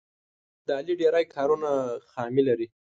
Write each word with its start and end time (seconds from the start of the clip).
د 0.65 0.67
علي 0.77 0.93
ډېری 1.01 1.23
کارونه 1.35 1.69
خامي 2.09 2.41
لري. 2.49 2.67